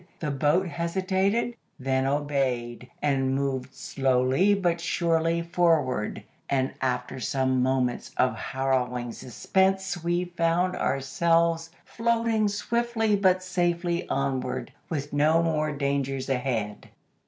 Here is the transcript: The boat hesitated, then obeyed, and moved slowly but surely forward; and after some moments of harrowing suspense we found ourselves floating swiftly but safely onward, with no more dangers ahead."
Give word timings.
The 0.19 0.31
boat 0.31 0.65
hesitated, 0.65 1.55
then 1.77 2.07
obeyed, 2.07 2.89
and 3.03 3.35
moved 3.35 3.75
slowly 3.75 4.55
but 4.55 4.81
surely 4.81 5.43
forward; 5.43 6.23
and 6.49 6.73
after 6.81 7.19
some 7.19 7.61
moments 7.61 8.09
of 8.17 8.35
harrowing 8.35 9.11
suspense 9.11 10.03
we 10.03 10.25
found 10.25 10.75
ourselves 10.75 11.69
floating 11.85 12.47
swiftly 12.47 13.15
but 13.15 13.43
safely 13.43 14.09
onward, 14.09 14.71
with 14.89 15.13
no 15.13 15.43
more 15.43 15.71
dangers 15.71 16.29
ahead." 16.29 16.89